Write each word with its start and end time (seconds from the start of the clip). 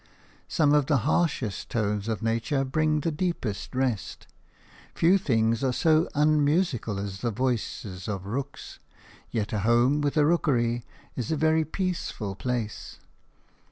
Some 0.47 0.73
of 0.73 0.87
the 0.87 0.97
harshest 1.05 1.69
tones 1.69 2.07
of 2.07 2.23
nature 2.23 2.65
bring 2.65 3.01
the 3.01 3.11
deepest 3.11 3.75
rest. 3.75 4.25
Few 4.95 5.19
things 5.19 5.63
are 5.63 5.71
so 5.71 6.09
unmusical 6.15 6.97
as 6.97 7.21
the 7.21 7.29
voices 7.29 8.07
of 8.07 8.25
rooks, 8.25 8.79
yet 9.29 9.53
a 9.53 9.59
home 9.59 10.01
with 10.01 10.17
a 10.17 10.25
rookery 10.25 10.83
is 11.15 11.31
a 11.31 11.37
very 11.37 11.63
peaceful 11.65 12.33
place. 12.33 12.97